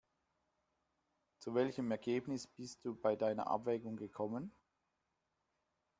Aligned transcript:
Zu 1.37 1.53
welchem 1.53 1.91
Ergebnis 1.91 2.47
bist 2.47 2.83
du 2.85 2.95
bei 2.95 3.15
deiner 3.15 3.45
Abwägung 3.51 3.97
gekommen? 3.97 4.51